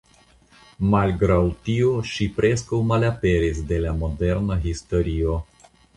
[0.93, 5.37] Malgraŭ tio ŝi preskaŭ malaperis de la moderna historio.